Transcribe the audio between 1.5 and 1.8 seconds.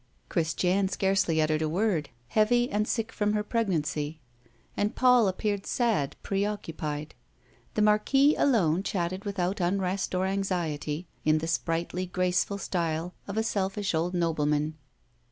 a